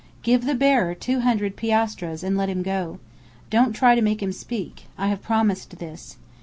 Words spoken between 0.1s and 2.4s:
Give the bearer two hundred piastres and